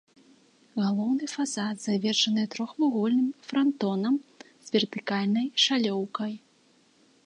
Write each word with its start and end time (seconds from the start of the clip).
Галоўны 0.83 1.27
фасад 1.33 1.75
завершаны 1.83 2.47
трохвугольным 2.57 3.29
франтонам 3.51 4.15
з 4.47 4.67
вертыкальнай 4.79 5.47
шалёўкай. 5.67 6.33